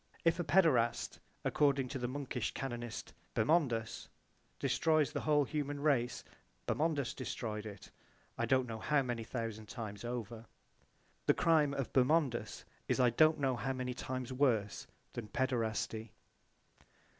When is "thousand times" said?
9.23-10.03